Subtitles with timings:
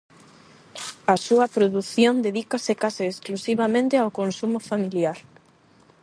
[1.13, 5.17] A súa produción dedícase case exclusivamente ao consumo familiar.